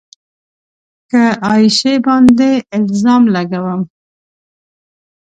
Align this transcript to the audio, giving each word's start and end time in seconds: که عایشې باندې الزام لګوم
که 1.09 1.23
عایشې 1.47 1.93
باندې 2.05 2.51
الزام 2.75 3.23
لګوم 3.35 3.81